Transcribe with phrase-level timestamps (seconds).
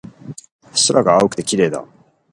[0.87, 1.85] 空が青くて綺麗だ